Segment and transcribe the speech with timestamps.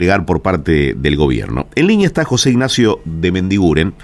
[0.00, 1.66] llegar por parte del gobierno.
[1.74, 3.94] En línea está José Ignacio de Mendiguren,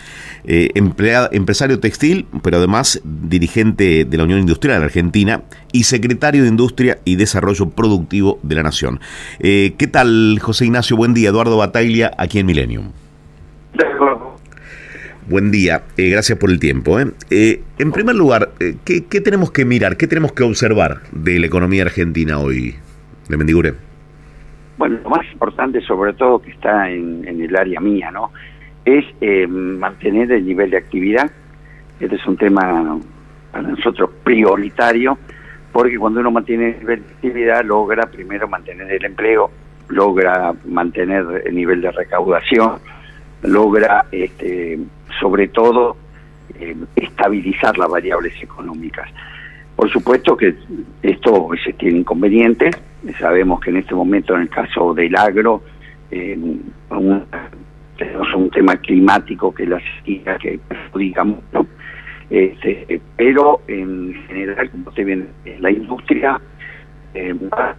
[0.42, 6.98] eh, empresario textil, pero además dirigente de la Unión Industrial Argentina y secretario de Industria
[7.04, 8.98] y Desarrollo Productivo de la Nación.
[9.38, 10.96] Eh, ¿Qué tal, José Ignacio?
[10.96, 11.28] Buen día.
[11.28, 12.90] Eduardo Bataglia, aquí en Millennium.
[15.28, 16.98] Buen día, eh, gracias por el tiempo.
[16.98, 18.50] en primer lugar,
[18.84, 22.74] ¿qué, ¿qué, tenemos que mirar, qué tenemos que observar de la economía argentina hoy,
[23.28, 23.93] de Mendiguren?
[24.76, 28.32] Bueno, lo más importante, sobre todo que está en, el área mía, ¿no?
[28.84, 31.30] Es eh, mantener el nivel de actividad.
[32.00, 32.98] Este es un tema
[33.52, 35.16] para nosotros prioritario,
[35.72, 39.50] porque cuando uno mantiene el nivel de actividad logra primero mantener el empleo,
[39.88, 42.78] logra mantener el nivel de recaudación,
[43.42, 44.78] logra este,
[45.20, 45.96] sobre todo
[46.58, 49.08] eh, estabilizar las variables económicas.
[49.76, 50.54] Por supuesto que
[51.02, 52.76] esto se tiene inconvenientes,
[53.18, 55.62] sabemos que en este momento en el caso del agro
[56.10, 56.38] eh,
[57.98, 61.66] tenemos un tema climático que la sequía que perjudica mucho,
[62.30, 65.26] este, pero en general, como usted viene,
[65.58, 66.40] la industria
[67.14, 67.74] eh, ha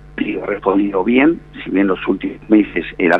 [0.45, 3.17] respondido bien, si bien los últimos meses era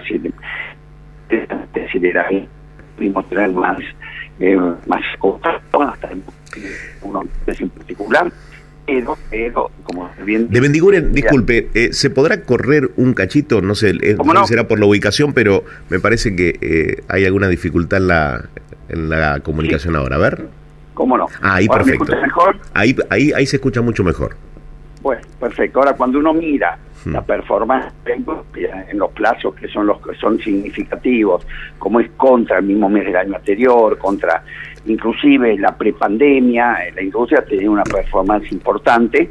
[1.74, 2.48] acelerar,
[2.96, 3.80] pudimos tener más,
[4.40, 6.10] eh, más contacto, hasta
[7.02, 8.32] uno en particular,
[8.86, 10.50] pero, pero, como bien...
[10.50, 13.62] De Bendiguren, disculpe, eh, ¿se podrá correr un cachito?
[13.62, 18.00] No sé, eh, será por la ubicación, pero me parece que eh, hay alguna dificultad
[18.00, 18.50] en la,
[18.90, 20.18] en la comunicación ahora.
[20.18, 20.48] A ver.
[20.94, 21.28] ¿Cómo no?
[21.42, 22.16] Ah, ahí perfecto.
[22.16, 22.58] mejor?
[22.74, 24.36] Ahí, ahí, ahí se escucha mucho mejor.
[25.02, 25.80] Bueno, perfecto.
[25.80, 27.12] Ahora, cuando uno mira hmm.
[27.12, 31.46] la performance en los plazos que son los que son significativos,
[31.80, 34.44] como es contra el mismo mes del año anterior, contra
[34.86, 39.30] inclusive la prepandemia, la industria tenía una performance importante.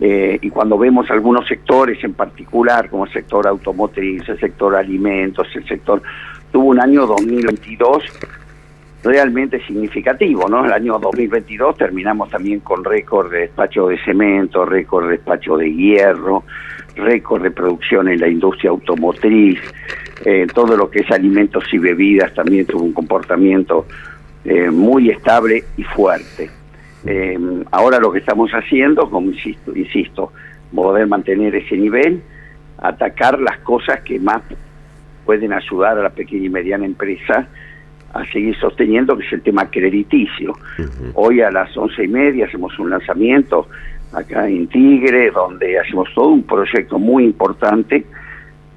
[0.00, 5.46] Eh, y cuando vemos algunos sectores en particular, como el sector automotriz, el sector alimentos,
[5.54, 6.02] el sector,
[6.50, 8.02] tuvo un año 2022
[9.04, 10.64] realmente significativo, ¿no?
[10.64, 15.72] El año 2022 terminamos también con récord de despacho de cemento, récord de despacho de
[15.72, 16.44] hierro,
[16.96, 19.58] récord de producción en la industria automotriz,
[20.24, 23.86] eh, todo lo que es alimentos y bebidas también tuvo un comportamiento
[24.44, 26.50] eh, muy estable y fuerte.
[27.04, 27.38] Eh,
[27.70, 30.32] ahora lo que estamos haciendo, como insisto, insisto,
[30.74, 32.22] poder mantener ese nivel,
[32.78, 34.42] atacar las cosas que más
[35.24, 37.48] pueden ayudar a la pequeña y mediana empresa
[38.12, 40.54] a seguir sosteniendo, que es el tema crediticio.
[41.14, 43.68] Hoy a las once y media hacemos un lanzamiento
[44.12, 48.04] acá en Tigre, donde hacemos todo un proyecto muy importante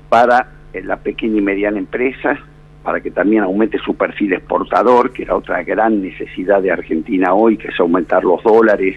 [0.09, 2.39] para la pequeña y mediana empresa,
[2.85, 7.57] para que también aumente su perfil exportador, que era otra gran necesidad de Argentina hoy,
[7.57, 8.95] que es aumentar los dólares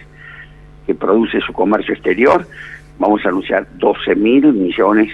[0.87, 2.47] que produce su comercio exterior.
[2.99, 5.10] Vamos a anunciar 12 mil millones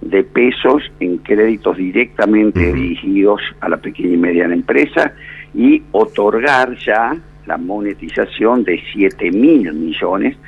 [0.00, 5.12] de pesos en créditos directamente dirigidos a la pequeña y mediana empresa
[5.54, 10.38] y otorgar ya la monetización de 7 mil millones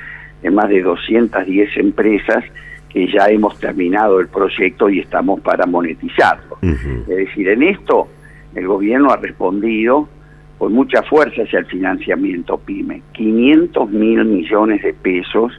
[0.41, 2.43] de más de 210 empresas
[2.89, 6.57] que ya hemos terminado el proyecto y estamos para monetizarlo.
[6.61, 8.07] Es decir, en esto
[8.55, 10.09] el gobierno ha respondido
[10.57, 13.01] con mucha fuerza hacia el financiamiento PYME.
[13.13, 15.53] 500 mil millones de pesos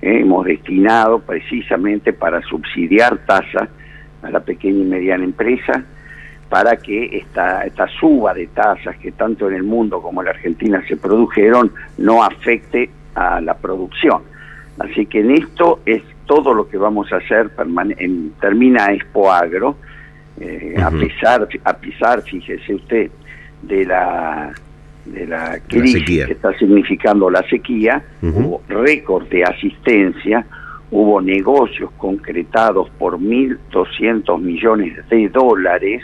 [0.00, 3.68] eh, hemos destinado precisamente para subsidiar tasas
[4.22, 5.84] a la pequeña y mediana empresa
[6.48, 10.30] para que esta, esta suba de tasas que tanto en el mundo como en la
[10.32, 14.22] Argentina se produjeron no afecte a la producción.
[14.78, 17.50] Así que en esto es todo lo que vamos a hacer
[17.98, 19.76] en, termina Expo Agro,
[20.40, 23.10] eh, a pesar, a pesar, fíjese usted,
[23.62, 24.52] de la
[25.04, 30.46] de la crisis que está significando la sequía, hubo récord de asistencia,
[30.90, 36.02] hubo negocios concretados por 1.200 millones de dólares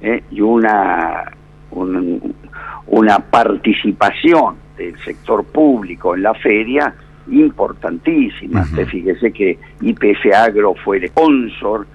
[0.00, 1.32] eh, y una,
[1.72, 6.94] una participación del sector público en la feria
[7.28, 8.70] importantísimas.
[8.70, 11.86] Fíjese que IPF Agro fue el sponsor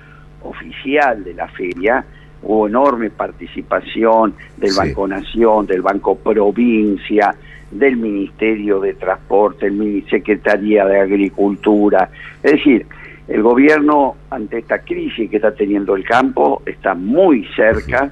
[0.44, 2.06] oficial de la feria,
[2.42, 7.36] hubo enorme participación del Banco Nación, del Banco Provincia,
[7.72, 12.10] del Ministerio de Transporte, el Secretaría de Agricultura.
[12.42, 12.86] Es decir,
[13.28, 18.12] el gobierno ante esta crisis que está teniendo el campo está muy cerca,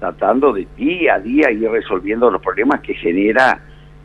[0.00, 3.60] tratando de día a día ir resolviendo los problemas que genera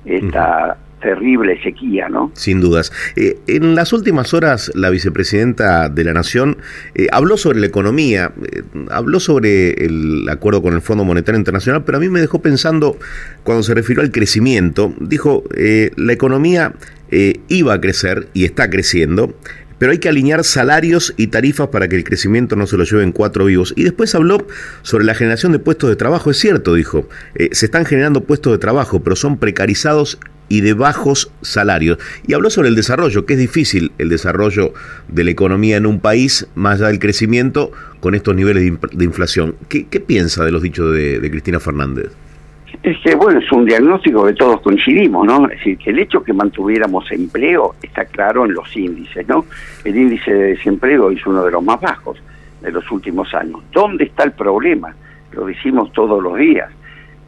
[0.05, 2.31] esta terrible sequía, ¿no?
[2.33, 2.93] Sin dudas.
[3.15, 6.57] Eh, en las últimas horas, la vicepresidenta de la Nación
[6.95, 11.83] eh, habló sobre la economía, eh, habló sobre el acuerdo con el Fondo Monetario Internacional,
[11.83, 12.97] pero a mí me dejó pensando,
[13.43, 15.43] cuando se refirió al crecimiento, dijo,
[15.95, 16.73] la economía
[17.47, 19.35] iba a crecer y está creciendo,
[19.79, 23.11] pero hay que alinear salarios y tarifas para que el crecimiento no se lo lleven
[23.11, 23.73] cuatro vivos.
[23.75, 24.45] Y después habló
[24.83, 26.29] sobre la generación de puestos de trabajo.
[26.29, 27.09] Es cierto, dijo,
[27.51, 30.19] se están generando puestos de trabajo, pero son precarizados
[30.51, 31.97] y de bajos salarios.
[32.27, 34.73] Y habló sobre el desarrollo, que es difícil el desarrollo
[35.07, 37.71] de la economía en un país, más allá del crecimiento,
[38.01, 38.61] con estos niveles
[38.91, 39.55] de, inflación.
[39.69, 42.11] ¿Qué, piensa de los dichos de, Cristina Fernández?
[42.83, 45.45] Es que, bueno, es un diagnóstico que todos coincidimos, ¿no?
[45.45, 49.45] Es decir, que el hecho que mantuviéramos empleo está claro en los índices, ¿no?
[49.85, 52.21] El índice de desempleo es uno de los más bajos
[52.61, 53.61] de los últimos años.
[53.71, 54.93] ¿Dónde está el problema?
[55.31, 56.69] Lo decimos todos los días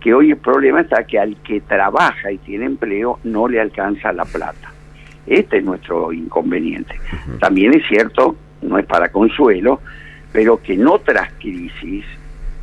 [0.03, 4.11] que hoy el problema está que al que trabaja y tiene empleo no le alcanza
[4.11, 4.73] la plata.
[5.25, 6.99] Este es nuestro inconveniente.
[7.39, 9.79] También es cierto, no es para consuelo,
[10.33, 12.03] pero que en otras crisis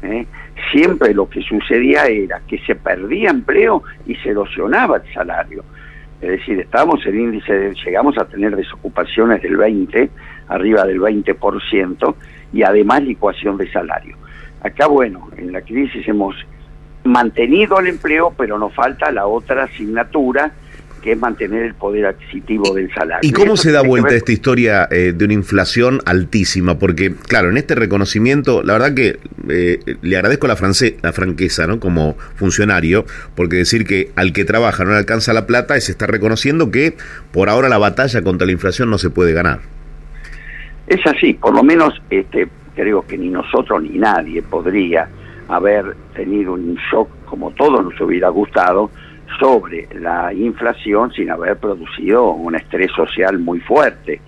[0.02, 0.26] ¿eh?
[0.70, 5.64] siempre lo que sucedía era que se perdía empleo y se erosionaba el salario.
[6.20, 10.10] Es decir, estábamos en índice, llegamos a tener desocupaciones del 20,
[10.48, 12.14] arriba del 20%,
[12.52, 14.19] y además licuación de salario.
[14.62, 16.36] Acá, bueno, en la crisis hemos
[17.05, 20.52] mantenido el empleo, pero nos falta la otra asignatura,
[21.02, 23.29] que es mantener el poder adquisitivo del salario.
[23.29, 26.79] ¿Y cómo se da vuelta esta historia eh, de una inflación altísima?
[26.79, 29.19] Porque, claro, en este reconocimiento, la verdad que
[29.49, 30.56] eh, le agradezco la,
[31.02, 31.81] la franqueza, ¿no?
[31.81, 36.11] Como funcionario, porque decir que al que trabaja no le alcanza la plata es estar
[36.11, 36.96] reconociendo que
[37.32, 39.61] por ahora la batalla contra la inflación no se puede ganar.
[40.87, 45.08] Es así, por lo menos este, creo que ni nosotros ni nadie podría
[45.52, 48.91] haber tenido un shock como todos nos hubiera gustado
[49.38, 54.20] sobre la inflación sin haber producido un estrés social muy fuerte.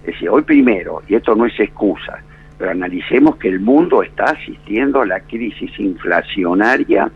[0.00, 2.22] Es decir, hoy primero, y esto no es excusa,
[2.58, 7.10] pero analicemos que el mundo está asistiendo a la crisis inflacionaria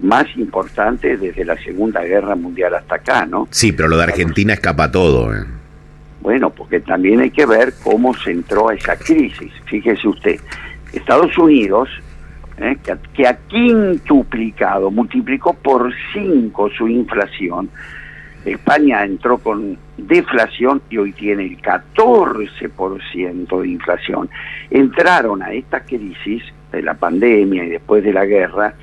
[0.00, 3.48] más importante desde la Segunda Guerra Mundial hasta acá, ¿no?
[3.50, 5.34] Sí, pero lo de Argentina escapa todo.
[5.34, 5.44] ¿eh?
[6.20, 9.52] Bueno, porque también hay que ver cómo se entró a esa crisis.
[9.66, 10.40] Fíjese usted,
[10.92, 11.88] Estados Unidos
[12.58, 12.76] ¿eh?
[13.14, 17.70] que, ha quintuplicado, multiplicó por cinco su inflación.
[18.44, 24.28] España entró con deflación y hoy tiene el 14% de inflación.
[24.70, 28.74] Entraron a esta crisis de la pandemia y después de la guerra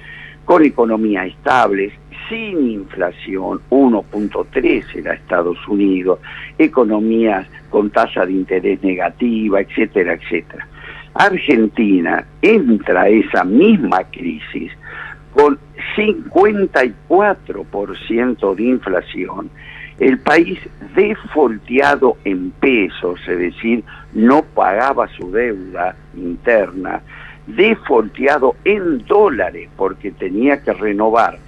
[0.45, 1.94] con economías estables,
[2.27, 6.19] sin inflación, 1.3 era Estados Unidos,
[6.57, 10.67] economías con tasa de interés negativa, etcétera, etcétera.
[11.13, 14.72] Argentina entra a esa misma crisis
[15.34, 15.60] con
[15.96, 19.50] 54% de inflación,
[20.00, 20.58] el país
[20.96, 27.02] defolteado en pesos, es decir, no pagaba su deuda interna,
[27.48, 31.40] defolteado en dólares porque tenía que renovar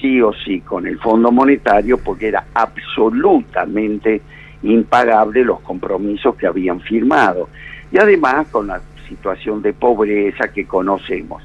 [0.00, 4.20] sí o sí con el Fondo Monetario porque era absolutamente
[4.62, 7.48] impagable los compromisos que habían firmado.
[7.90, 11.42] Y además con la situación de pobreza que conocemos.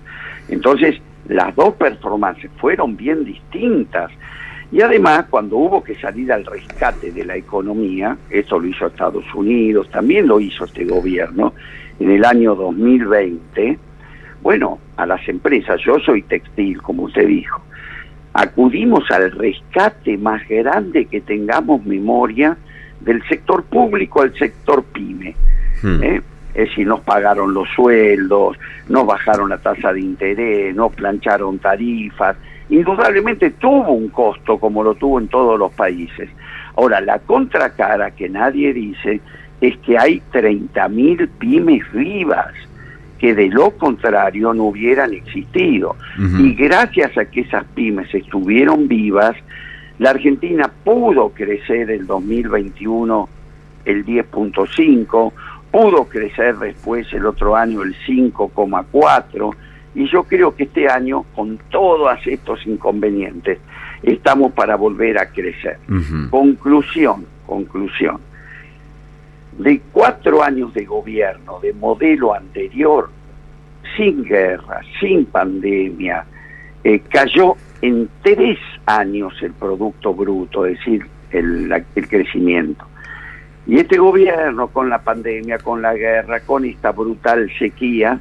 [0.49, 4.11] Entonces, las dos performances fueron bien distintas.
[4.71, 9.25] Y además, cuando hubo que salir al rescate de la economía, eso lo hizo Estados
[9.33, 11.53] Unidos, también lo hizo este gobierno,
[11.99, 13.77] en el año 2020,
[14.41, 17.61] bueno, a las empresas, yo soy textil, como usted dijo,
[18.33, 22.57] acudimos al rescate más grande que tengamos memoria
[22.99, 25.35] del sector público al sector pyme.
[25.81, 26.03] Hmm.
[26.03, 26.21] ¿eh?
[26.53, 28.57] Es decir, nos pagaron los sueldos,
[28.87, 32.37] nos bajaron la tasa de interés, nos plancharon tarifas.
[32.69, 36.29] Indudablemente tuvo un costo como lo tuvo en todos los países.
[36.75, 39.19] Ahora, la contracara que nadie dice
[39.61, 42.53] es que hay 30.000 pymes vivas
[43.23, 45.95] que de lo contrario no hubieran existido.
[46.17, 49.35] Y gracias a que esas pymes estuvieron vivas,
[49.97, 53.29] la Argentina pudo crecer el 2021
[53.85, 55.31] el 10.5,
[55.73, 59.55] pudo crecer después el otro año el 5,4
[59.95, 63.57] y yo creo que este año con todos estos inconvenientes
[64.03, 65.79] estamos para volver a crecer.
[66.29, 68.19] Conclusión, conclusión.
[69.57, 73.09] De cuatro años de gobierno, de modelo anterior,
[73.97, 76.23] sin guerra, sin pandemia,
[76.83, 82.85] eh, cayó en tres años el Producto Bruto, es decir, el, el crecimiento.
[83.65, 88.19] Y este gobierno, con la pandemia, con la guerra, con esta brutal sequía,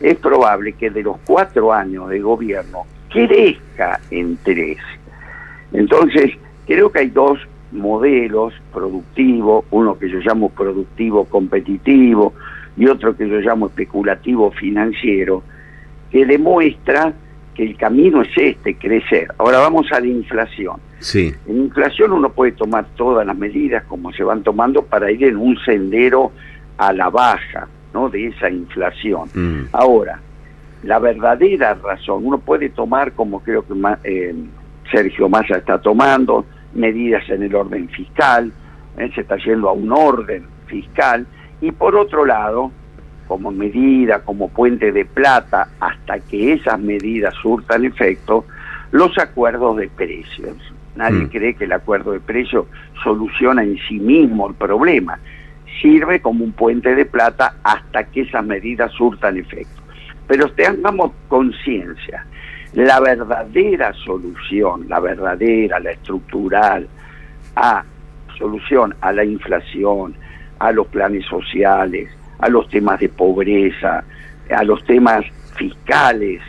[0.00, 4.78] es probable que de los cuatro años de gobierno crezca en tres.
[5.72, 6.32] Entonces,
[6.66, 7.38] creo que hay dos
[7.72, 12.34] modelos productivos, uno que yo llamo productivo competitivo
[12.76, 15.42] y otro que yo llamo especulativo financiero,
[16.10, 17.12] que demuestra
[17.54, 19.28] que el camino es este, crecer.
[19.38, 20.76] Ahora vamos a la inflación.
[20.98, 21.34] Sí.
[21.46, 25.36] En inflación uno puede tomar todas las medidas como se van tomando para ir en
[25.36, 26.32] un sendero
[26.78, 28.08] a la baja, ¿no?
[28.08, 29.28] De esa inflación.
[29.34, 29.68] Mm.
[29.72, 30.20] Ahora,
[30.82, 34.34] la verdadera razón, uno puede tomar, como creo que eh,
[34.90, 38.52] Sergio Massa está tomando, medidas en el orden fiscal,
[38.96, 41.26] eh, se está yendo a un orden fiscal,
[41.60, 42.70] y por otro lado,
[43.30, 48.44] como medida, como puente de plata, hasta que esas medidas surtan efecto,
[48.90, 50.56] los acuerdos de precios.
[50.96, 51.28] Nadie Mm.
[51.28, 52.66] cree que el acuerdo de precios
[53.04, 55.20] soluciona en sí mismo el problema.
[55.80, 59.80] Sirve como un puente de plata hasta que esas medidas surtan efecto.
[60.26, 62.26] Pero tengamos conciencia,
[62.72, 66.88] la verdadera solución, la verdadera, la estructural,
[67.54, 67.84] a
[68.36, 70.16] solución a la inflación,
[70.58, 72.10] a los planes sociales,
[72.40, 74.04] a los temas de pobreza,
[74.54, 75.24] a los temas
[75.56, 76.40] fiscales,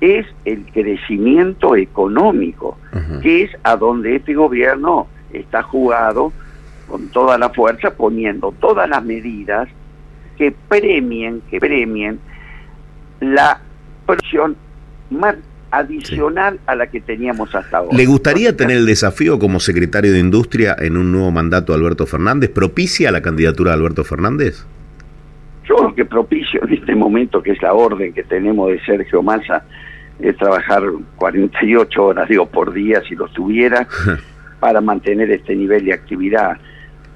[0.00, 2.76] es el crecimiento económico,
[3.22, 6.32] que es a donde este gobierno está jugado
[6.88, 9.68] con toda la fuerza, poniendo todas las medidas
[10.36, 12.18] que premien, que premien
[13.20, 13.60] la
[14.04, 14.56] producción
[15.10, 15.36] más
[15.70, 17.96] adicional a la que teníamos hasta ahora.
[17.96, 22.06] ¿Le gustaría tener el desafío como secretario de Industria en un nuevo mandato de Alberto
[22.06, 22.50] Fernández?
[22.50, 24.66] ¿Propicia la candidatura de Alberto Fernández?
[25.72, 29.22] Yo lo que propicio en este momento, que es la orden que tenemos de Sergio
[29.22, 29.64] Massa,
[30.20, 30.82] es trabajar
[31.16, 33.88] 48 horas, digo, por día si lo tuviera,
[34.60, 36.58] para mantener este nivel de actividad.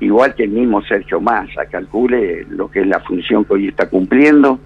[0.01, 3.91] Igual que el mismo Sergio Massa, calcule lo que es la función que hoy está
[3.91, 4.61] cumpliendo.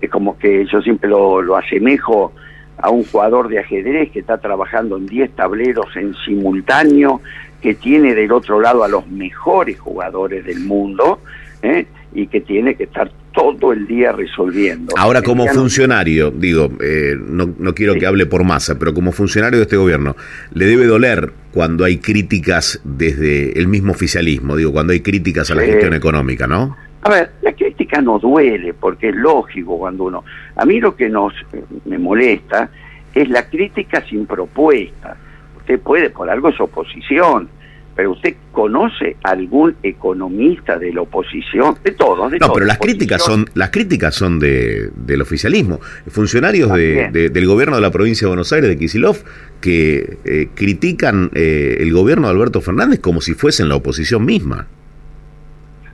[0.00, 2.32] Es como que yo siempre lo, lo asemejo
[2.78, 7.20] a un jugador de ajedrez que está trabajando en 10 tableros en simultáneo,
[7.60, 11.18] que tiene del otro lado a los mejores jugadores del mundo
[11.62, 11.86] ¿eh?
[12.14, 13.10] y que tiene que estar
[13.58, 14.94] todo el día resolviendo.
[14.96, 18.00] Ahora, como funcionario, digo, eh, no, no quiero Sí.
[18.00, 20.16] que hable por masa, pero como funcionario de este gobierno,
[20.52, 24.56] ¿le debe doler cuando hay críticas desde el mismo oficialismo?
[24.56, 26.76] Digo, cuando hay críticas a la gestión económica, ¿no?
[27.02, 30.24] A ver, la crítica no duele, porque es lógico cuando uno...
[30.54, 32.70] A mí lo que nos eh, me molesta
[33.12, 35.16] es la crítica sin propuesta.
[35.58, 37.48] Usted puede, por algo es oposición,
[37.94, 42.78] pero usted conoce algún economista de la oposición, de todos, de No, todos, pero las
[42.78, 45.78] críticas son las críticas son de, del oficialismo.
[46.08, 49.18] Funcionarios de- del gobierno de la provincia de Buenos Aires, de Kisilov,
[49.60, 54.66] que eh, critican eh, el gobierno de Alberto Fernández como si fuesen la oposición misma.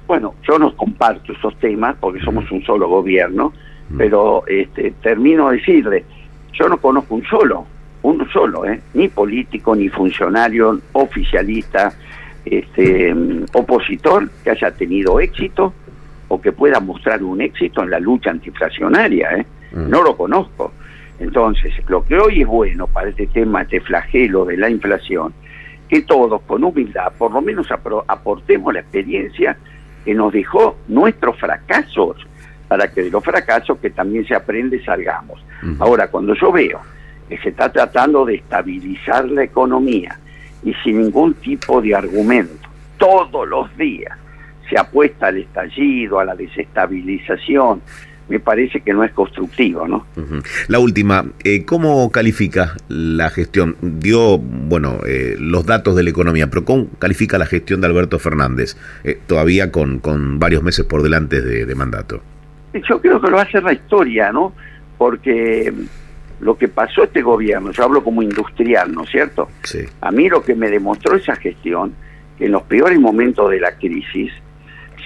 [0.07, 3.53] Bueno, yo no comparto esos temas porque somos un solo gobierno,
[3.97, 6.05] pero este, termino de decirle,
[6.53, 7.67] yo no conozco un solo,
[8.09, 8.81] uno solo, ¿eh?
[8.95, 11.93] ni político, ni funcionario, oficialista,
[12.45, 15.75] este, mm, opositor que haya tenido éxito
[16.29, 19.37] o que pueda mostrar un éxito en la lucha antiinflacionaria.
[19.37, 19.47] ¿eh?
[19.73, 19.91] Mm.
[19.91, 20.73] No lo conozco.
[21.21, 25.35] Entonces, lo que hoy es bueno para este tema, este flagelo de la inflación,
[25.89, 29.57] que todos con humildad por lo menos aportemos la experiencia
[30.05, 32.17] que nos dejó nuestros fracasos,
[32.69, 35.43] para que de los fracasos que también se aprende salgamos.
[35.81, 36.81] Ahora, cuando yo veo
[37.29, 40.19] que se está tratando de estabilizar la economía
[40.65, 42.69] y sin ningún tipo de argumento,
[42.99, 44.17] todos los días
[44.69, 47.81] se apuesta al estallido, a la desestabilización,
[48.29, 50.07] me parece que no es constructivo, ¿no?
[50.69, 53.77] La última, eh, ¿cómo califica la gestión?
[53.81, 58.19] Dio, bueno, eh, los datos de la economía, pero ¿cómo califica la gestión de Alberto
[58.19, 58.77] Fernández?
[59.05, 62.21] Eh, todavía con, con varios meses por delante de, de mandato.
[62.87, 64.53] Yo creo que lo hacer la historia, ¿no?
[64.99, 65.73] Porque
[66.41, 69.49] lo que pasó este gobierno, yo hablo como industrial, ¿no es cierto?
[69.65, 69.81] Sí.
[70.01, 71.95] A mí lo que me demostró esa gestión,
[72.37, 74.33] que en los peores momentos de la crisis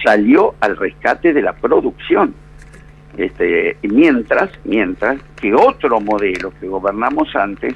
[0.05, 2.35] salió al rescate de la producción.
[3.17, 7.75] Este, mientras, mientras que otro modelo que gobernamos antes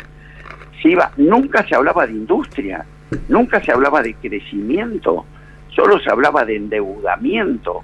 [0.83, 2.85] se iba, nunca se hablaba de industria,
[3.29, 5.25] nunca se hablaba de crecimiento,
[5.69, 7.83] solo se hablaba de endeudamiento.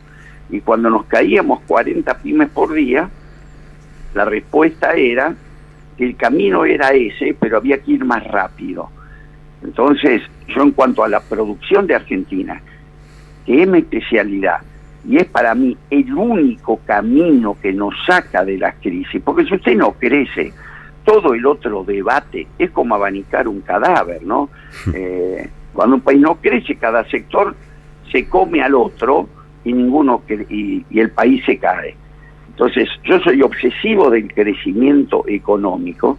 [0.50, 3.08] Y cuando nos caíamos 40 pymes por día,
[4.14, 5.34] la respuesta era
[6.04, 8.90] el camino era ese, pero había que ir más rápido.
[9.62, 12.60] Entonces, yo en cuanto a la producción de Argentina,
[13.46, 14.58] que es mi especialidad,
[15.04, 19.54] y es para mí el único camino que nos saca de la crisis, porque si
[19.54, 20.52] usted no crece,
[21.04, 24.48] todo el otro debate es como abanicar un cadáver, ¿no?
[24.94, 27.54] Eh, cuando un país no crece, cada sector
[28.10, 29.28] se come al otro
[29.64, 31.96] y ninguno y el país se cae.
[32.52, 36.18] Entonces, yo soy obsesivo del crecimiento económico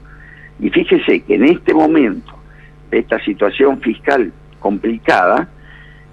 [0.59, 2.33] y fíjese que en este momento
[2.89, 5.47] de esta situación fiscal complicada,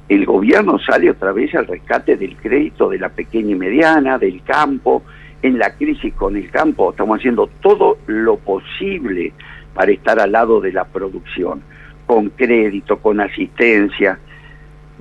[0.08, 4.42] el gobierno sale otra vez al rescate del crédito de la pequeña y mediana, del
[4.42, 5.02] campo,
[5.42, 9.32] en la crisis con el campo, estamos haciendo todo lo posible
[9.72, 11.62] para estar al lado de la producción,
[12.06, 14.18] con crédito, con asistencia.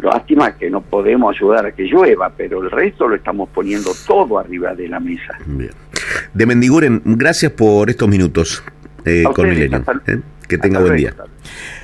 [0.02, 4.40] Lástima que no podemos ayudar a que llueva, pero el resto lo estamos poniendo todo
[4.40, 5.38] arriba de la mesa.
[5.46, 5.72] Bien.
[6.34, 8.64] De Mendiguren, gracias por estos minutos
[9.06, 9.84] eh, con Milenio.
[10.08, 10.20] Eh.
[10.48, 11.14] Que tenga buen día.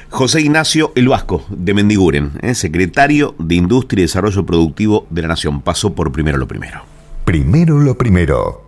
[0.10, 5.28] José Ignacio El Vasco, de Mendiguren, eh, secretario de Industria y Desarrollo Productivo de la
[5.28, 5.62] Nación.
[5.62, 6.84] Pasó por primero lo primero.
[7.26, 8.65] Primero lo primero.